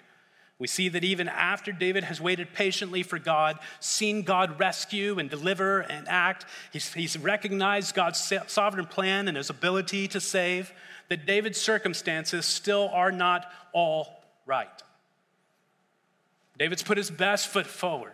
[0.57, 5.29] we see that even after David has waited patiently for God, seen God rescue and
[5.29, 10.71] deliver and act, he's, he's, recognized God's sovereign plan and his ability to save,
[11.09, 14.69] that David's circumstances still are not all right.
[16.57, 18.13] David's put his best foot forward.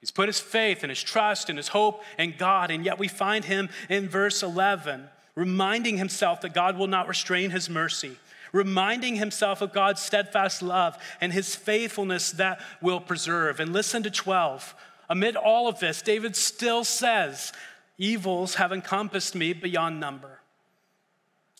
[0.00, 3.08] He's put his faith and his trust and his hope in God, and yet we
[3.08, 8.16] find him in verse 11 reminding himself that God will not restrain his mercy
[8.56, 13.60] reminding himself of God's steadfast love and his faithfulness that will preserve.
[13.60, 14.74] And listen to 12.
[15.08, 17.52] Amid all of this, David still says,
[17.98, 20.40] Evils have encompassed me beyond number.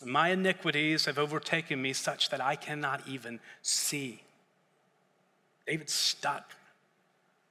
[0.03, 4.21] My iniquities have overtaken me such that I cannot even see.
[5.65, 6.53] David's stuck.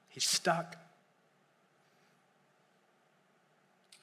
[0.07, 0.77] He's stuck.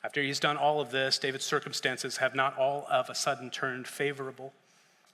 [0.02, 3.88] After he's done all of this, David's circumstances have not all of a sudden turned
[3.88, 4.52] favorable.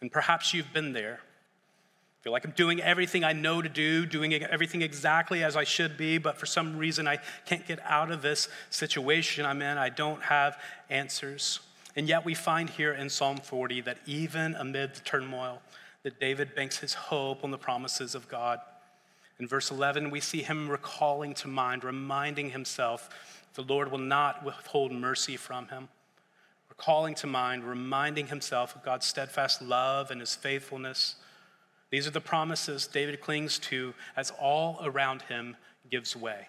[0.01, 1.21] And perhaps you've been there.
[1.23, 5.65] I feel like I'm doing everything I know to do, doing everything exactly as I
[5.65, 9.79] should be, but for some reason I can't get out of this situation I'm in.
[9.79, 10.59] I don't have
[10.91, 11.61] answers.
[11.97, 15.63] And yet we find here in Psalm 40 that even amid the turmoil,
[16.03, 18.61] that David banks his hope on the promises of God.
[19.39, 23.09] In verse 11, we see him recalling to mind, reminding himself
[23.55, 25.89] the Lord will not withhold mercy from him
[26.81, 31.16] calling to mind, reminding himself of God's steadfast love and his faithfulness.
[31.90, 35.57] These are the promises David clings to as all around him
[35.90, 36.49] gives way.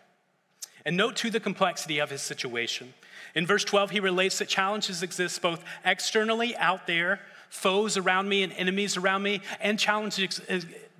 [0.86, 2.94] And note too the complexity of his situation.
[3.36, 8.42] In verse 12, he relates that challenges exist both externally out there, foes around me
[8.44, 10.40] and enemies around me, and challenges,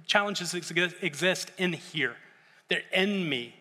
[0.08, 2.16] challenges exist in here.
[2.68, 3.56] They're in me.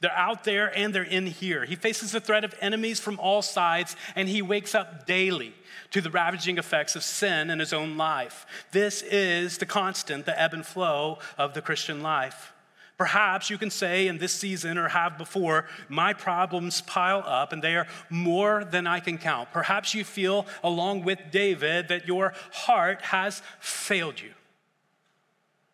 [0.00, 1.64] They're out there and they're in here.
[1.64, 5.54] He faces the threat of enemies from all sides, and he wakes up daily
[5.90, 8.46] to the ravaging effects of sin in his own life.
[8.72, 12.52] This is the constant, the ebb and flow of the Christian life.
[12.96, 17.62] Perhaps you can say in this season or have before, my problems pile up and
[17.62, 19.52] they are more than I can count.
[19.52, 24.32] Perhaps you feel, along with David, that your heart has failed you.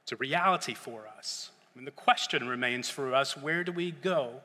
[0.05, 1.51] It's a reality for us.
[1.77, 4.41] And the question remains for us where do we go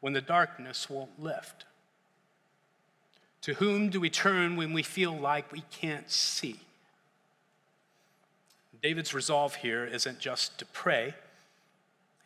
[0.00, 1.64] when the darkness won't lift?
[3.42, 6.60] To whom do we turn when we feel like we can't see?
[8.82, 11.14] David's resolve here isn't just to pray,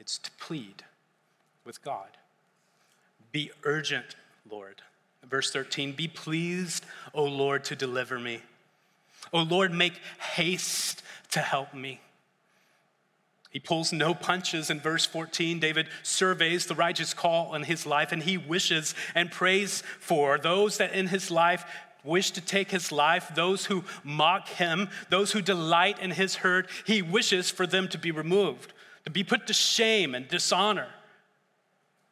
[0.00, 0.82] it's to plead
[1.64, 2.09] with God.
[3.30, 4.16] Be urgent,
[4.50, 4.82] Lord.
[5.24, 6.84] Verse 13, be pleased,
[7.14, 8.40] O Lord, to deliver me.
[9.32, 12.00] O Lord, make haste to help me.
[13.59, 15.59] He pulls no punches in verse 14.
[15.59, 20.78] David surveys the righteous call on his life and he wishes and prays for those
[20.78, 21.64] that in his life
[22.04, 26.70] wish to take his life, those who mock him, those who delight in his hurt.
[26.86, 28.72] He wishes for them to be removed,
[29.04, 30.86] to be put to shame and dishonor.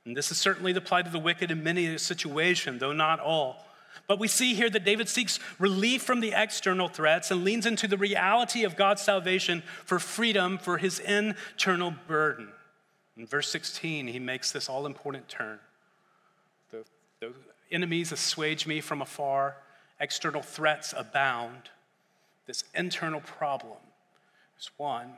[0.04, 3.20] And this is certainly the plight of the wicked in many a situation, though not
[3.20, 3.64] all.
[4.06, 7.88] But we see here that David seeks relief from the external threats and leans into
[7.88, 12.48] the reality of God's salvation for freedom for his internal burden.
[13.16, 15.58] In verse 16, he makes this all important turn.
[16.70, 16.84] The,
[17.20, 17.32] the
[17.72, 19.56] enemies assuage me from afar,
[19.98, 21.70] external threats abound.
[22.46, 23.78] This internal problem
[24.58, 25.12] is one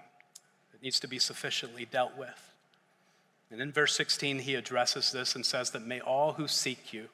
[0.72, 2.52] that needs to be sufficiently dealt with.
[3.50, 7.08] And in verse 16, he addresses this and says that may all who seek you,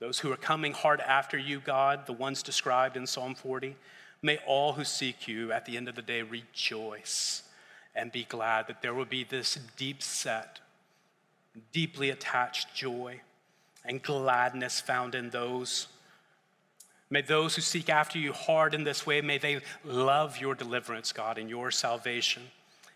[0.00, 3.76] those who are coming hard after you, God, the ones described in Psalm 40,
[4.22, 7.42] may all who seek you at the end of the day rejoice
[7.94, 10.60] and be glad that there will be this deep set,
[11.72, 13.20] deeply attached joy
[13.84, 15.88] and gladness found in those.
[17.10, 21.12] May those who seek after you hard in this way, may they love your deliverance,
[21.12, 22.44] God, and your salvation.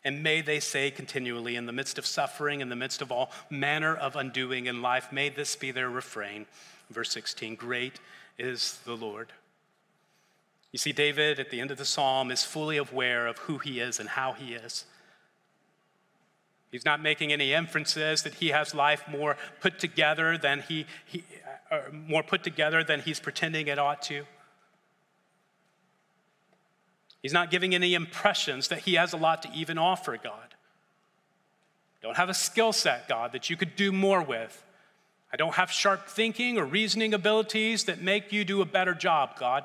[0.05, 3.31] And may they say continually, in the midst of suffering, in the midst of all
[3.51, 6.47] manner of undoing in life, may this be their refrain
[6.91, 8.01] verse 16 Great
[8.39, 9.33] is the Lord.
[10.73, 13.79] You see, David at the end of the psalm is fully aware of who he
[13.79, 14.85] is and how he is.
[16.73, 21.23] He's not making any inferences that he has life more put together than he, he
[21.71, 24.25] uh, more put together than he's pretending it ought to.
[27.23, 30.57] He's not giving any impressions that he has a lot to even offer God.
[32.03, 34.63] Don't have a skill set, God, that you could do more with.
[35.35, 39.37] I don't have sharp thinking or reasoning abilities that make you do a better job,
[39.37, 39.65] God.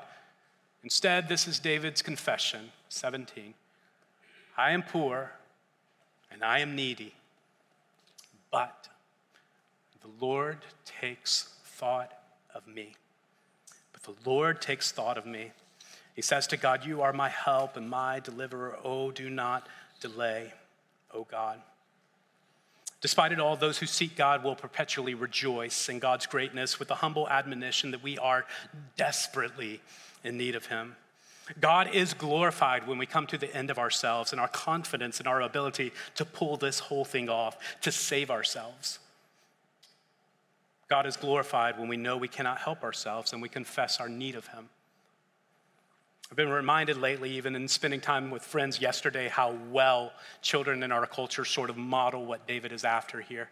[0.82, 3.54] Instead, this is David's confession 17.
[4.58, 5.30] I am poor
[6.32, 7.14] and I am needy,
[8.50, 8.88] but
[10.00, 12.14] the Lord takes thought
[12.52, 12.96] of me.
[13.92, 15.52] But the Lord takes thought of me.
[16.16, 18.76] He says to God, You are my help and my deliverer.
[18.82, 19.68] Oh, do not
[20.00, 20.52] delay,
[21.14, 21.60] oh God.
[23.00, 26.96] Despite it all, those who seek God will perpetually rejoice in God's greatness with the
[26.96, 28.44] humble admonition that we are
[28.96, 29.80] desperately
[30.22, 30.96] in need of Him.
[31.58, 35.26] God is glorified when we come to the end of ourselves and our confidence in
[35.26, 38.98] our ability to pull this whole thing off, to save ourselves.
[40.88, 44.34] God is glorified when we know we cannot help ourselves and we confess our need
[44.34, 44.68] of Him.
[46.30, 50.12] I've been reminded lately, even in spending time with friends yesterday, how well
[50.42, 53.48] children in our culture sort of model what David is after here,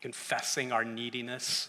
[0.00, 1.68] confessing our neediness.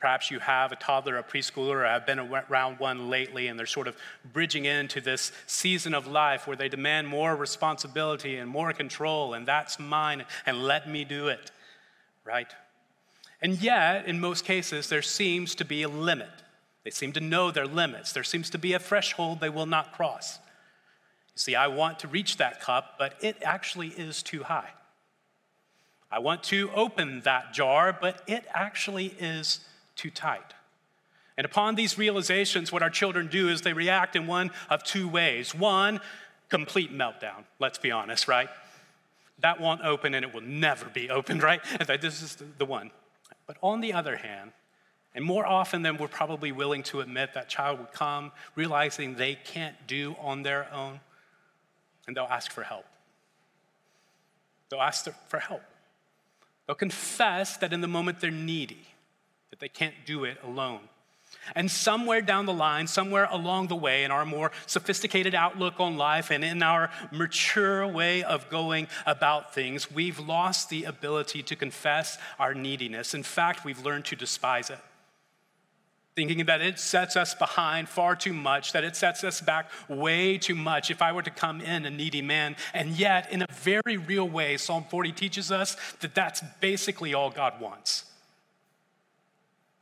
[0.00, 3.66] Perhaps you have a toddler, a preschooler, or have been around one lately, and they're
[3.66, 3.96] sort of
[4.32, 9.46] bridging into this season of life where they demand more responsibility and more control, and
[9.46, 11.52] that's mine, and let me do it,
[12.24, 12.52] right?
[13.40, 16.41] And yet, in most cases, there seems to be a limit
[16.84, 18.12] they seem to know their limits.
[18.12, 20.38] There seems to be a threshold they will not cross.
[21.34, 24.70] You see, I want to reach that cup, but it actually is too high.
[26.10, 29.60] I want to open that jar, but it actually is
[29.96, 30.54] too tight.
[31.38, 35.08] And upon these realizations, what our children do is they react in one of two
[35.08, 35.54] ways.
[35.54, 36.00] One,
[36.50, 38.50] complete meltdown, let's be honest, right?
[39.38, 41.60] That won't open and it will never be opened, right?
[42.00, 42.90] This is the one.
[43.46, 44.52] But on the other hand,
[45.14, 49.34] and more often than we're probably willing to admit, that child would come realizing they
[49.34, 51.00] can't do on their own,
[52.06, 52.86] and they'll ask for help.
[54.70, 55.62] They'll ask for help.
[56.66, 58.86] They'll confess that in the moment they're needy,
[59.50, 60.80] that they can't do it alone.
[61.54, 65.96] And somewhere down the line, somewhere along the way, in our more sophisticated outlook on
[65.96, 71.56] life and in our mature way of going about things, we've lost the ability to
[71.56, 73.12] confess our neediness.
[73.12, 74.78] In fact, we've learned to despise it
[76.14, 80.36] thinking that it sets us behind far too much, that it sets us back way
[80.36, 82.56] too much if I were to come in a needy man.
[82.74, 87.30] And yet, in a very real way, Psalm 40 teaches us that that's basically all
[87.30, 88.04] God wants.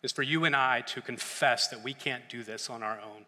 [0.02, 3.26] Is for you and I to confess that we can't do this on our own.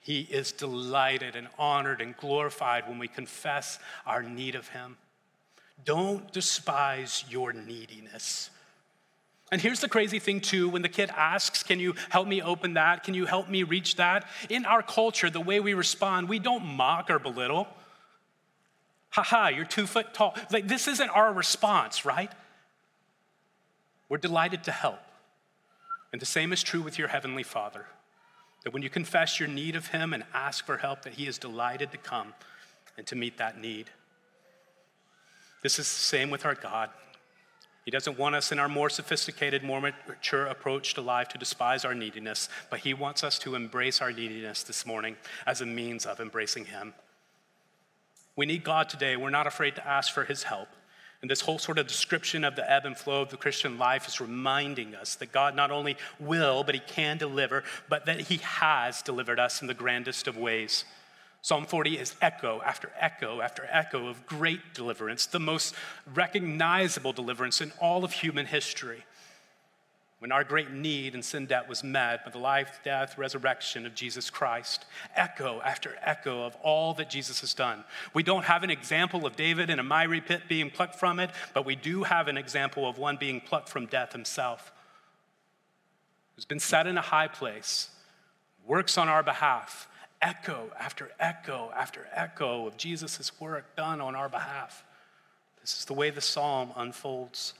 [0.00, 4.96] He is delighted and honored and glorified when we confess our need of Him.
[5.84, 8.50] Don't despise your neediness.
[9.52, 12.74] And here's the crazy thing, too when the kid asks, Can you help me open
[12.74, 13.02] that?
[13.02, 14.28] Can you help me reach that?
[14.48, 17.66] In our culture, the way we respond, we don't mock or belittle.
[19.10, 20.36] Ha ha, you're two foot tall.
[20.52, 22.30] Like, this isn't our response, right?
[24.08, 25.00] We're delighted to help.
[26.12, 27.86] And the same is true with your Heavenly Father.
[28.64, 31.38] That when you confess your need of Him and ask for help, that He is
[31.38, 32.34] delighted to come
[32.96, 33.90] and to meet that need.
[35.62, 36.90] This is the same with our God.
[37.90, 41.84] He doesn't want us in our more sophisticated, more mature approach to life to despise
[41.84, 46.06] our neediness, but He wants us to embrace our neediness this morning as a means
[46.06, 46.94] of embracing Him.
[48.36, 49.16] We need God today.
[49.16, 50.68] We're not afraid to ask for His help.
[51.20, 54.06] And this whole sort of description of the ebb and flow of the Christian life
[54.06, 58.36] is reminding us that God not only will, but He can deliver, but that He
[58.36, 60.84] has delivered us in the grandest of ways.
[61.42, 65.74] Psalm 40 is echo after echo after echo of great deliverance, the most
[66.14, 69.04] recognizable deliverance in all of human history
[70.20, 73.94] when our great need and sin debt was met by the life, death, resurrection of
[73.94, 74.84] Jesus Christ.
[75.16, 77.84] Echo after echo of all that Jesus has done.
[78.12, 81.30] We don't have an example of David in a miry pit being plucked from it,
[81.54, 84.70] but we do have an example of one being plucked from death himself.
[86.36, 87.88] Who's been set in a high place,
[88.66, 89.88] works on our behalf.
[90.22, 94.84] Echo after echo after echo of Jesus' work done on our behalf.
[95.60, 97.54] This is the way the psalm unfolds.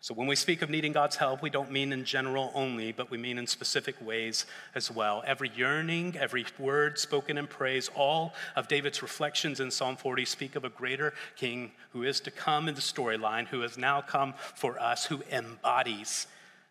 [0.00, 3.10] So, when we speak of needing God's help, we don't mean in general only, but
[3.10, 5.24] we mean in specific ways as well.
[5.26, 10.54] Every yearning, every word spoken in praise, all of David's reflections in Psalm 40 speak
[10.54, 14.34] of a greater king who is to come in the storyline, who has now come
[14.54, 16.28] for us, who embodies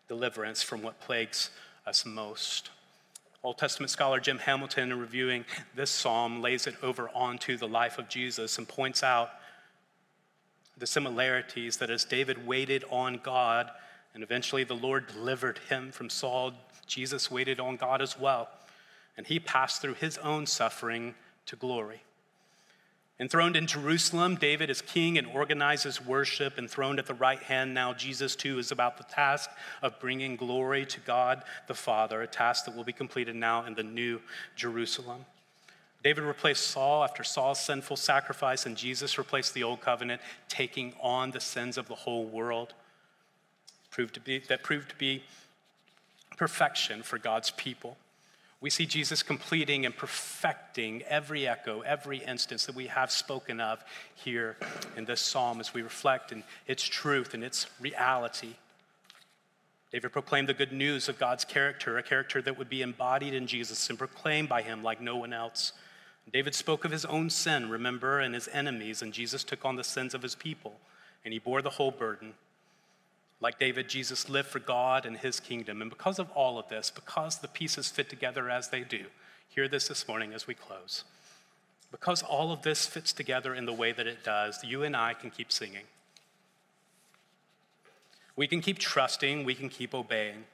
[0.08, 1.50] deliverance from what plagues
[1.86, 2.70] us most.
[3.42, 7.98] Old Testament scholar Jim Hamilton, in reviewing this psalm, lays it over onto the life
[7.98, 9.30] of Jesus and points out
[10.76, 13.70] the similarities that as David waited on God
[14.14, 16.52] and eventually the Lord delivered him from Saul,
[16.86, 18.48] Jesus waited on God as well.
[19.16, 21.14] And he passed through his own suffering
[21.46, 22.02] to glory.
[23.20, 26.56] Enthroned in Jerusalem, David is king and organizes worship.
[26.56, 29.50] Enthroned at the right hand, now Jesus too is about the task
[29.82, 33.74] of bringing glory to God the Father, a task that will be completed now in
[33.74, 34.20] the new
[34.54, 35.24] Jerusalem.
[36.04, 41.32] David replaced Saul after Saul's sinful sacrifice, and Jesus replaced the old covenant, taking on
[41.32, 42.72] the sins of the whole world.
[43.90, 45.24] Proved to be, that proved to be
[46.36, 47.96] perfection for God's people.
[48.60, 53.84] We see Jesus completing and perfecting every echo, every instance that we have spoken of
[54.16, 54.56] here
[54.96, 58.54] in this psalm as we reflect in its truth and its reality.
[59.92, 63.46] David proclaimed the good news of God's character, a character that would be embodied in
[63.46, 65.72] Jesus and proclaimed by him like no one else.
[66.30, 69.84] David spoke of his own sin, remember, and his enemies, and Jesus took on the
[69.84, 70.78] sins of his people,
[71.24, 72.34] and he bore the whole burden.
[73.40, 75.80] Like David, Jesus lived for God and his kingdom.
[75.80, 79.04] And because of all of this, because the pieces fit together as they do,
[79.48, 81.04] hear this this morning as we close.
[81.90, 85.14] Because all of this fits together in the way that it does, you and I
[85.14, 85.84] can keep singing.
[88.36, 90.44] We can keep trusting, we can keep obeying.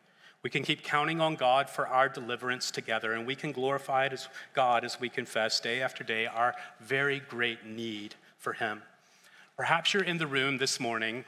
[0.42, 4.10] We can keep counting on God for our deliverance together, and we can glorify
[4.52, 8.82] God as we confess day after day our very great need for Him.
[9.56, 11.24] Perhaps you're in the room this morning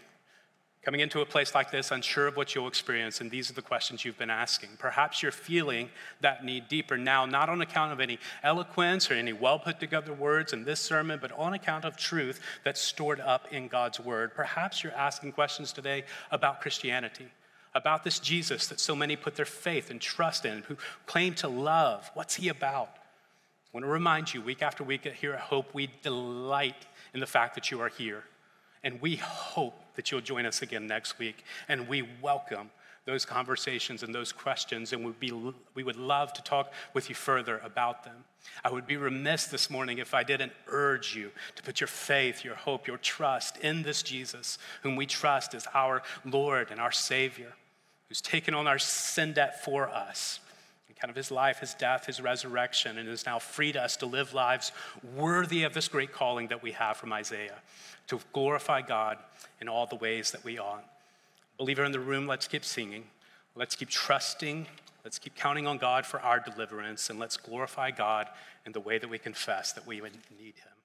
[0.87, 3.61] coming into a place like this, unsure of what you'll experience, and these are the
[3.61, 4.69] questions you've been asking.
[4.79, 9.33] Perhaps you're feeling that need deeper now, not on account of any eloquence or any
[9.33, 13.53] well put together words in this sermon, but on account of truth that's stored up
[13.53, 14.33] in God's Word.
[14.33, 17.27] Perhaps you're asking questions today about Christianity.
[17.75, 21.49] About this Jesus that so many put their faith and trust in, who claim to
[21.49, 22.09] love.
[22.15, 22.91] What's he about?
[22.95, 27.27] I want to remind you, week after week here at Hope, we delight in the
[27.27, 28.23] fact that you are here.
[28.85, 31.45] And we hope that you'll join us again next week.
[31.69, 32.71] And we welcome
[33.07, 35.33] those conversations and those questions, and we'd be,
[35.75, 38.25] we would love to talk with you further about them.
[38.65, 42.45] I would be remiss this morning if I didn't urge you to put your faith,
[42.45, 46.93] your hope, your trust in this Jesus, whom we trust as our Lord and our
[46.93, 47.53] Savior,
[48.09, 50.41] who's taken on our sin debt for us.
[51.01, 54.33] Kind of his life, his death, his resurrection, and has now freed us to live
[54.33, 54.73] lives
[55.15, 57.59] worthy of this great calling that we have from Isaiah
[58.09, 59.19] to glorify God
[59.61, 60.85] in all the ways that we ought.
[61.59, 63.05] Believer in the room, let's keep singing.
[63.55, 64.67] Let's keep trusting.
[65.05, 67.11] Let's keep counting on God for our deliverance.
[67.11, 68.29] And let's glorify God
[68.65, 70.76] in the way that we confess that we need Him.